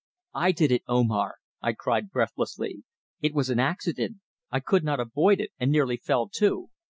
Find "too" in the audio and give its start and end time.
6.27-6.71